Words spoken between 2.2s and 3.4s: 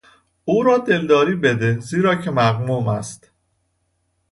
مغموم است.